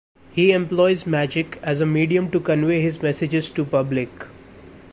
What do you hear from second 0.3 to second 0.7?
He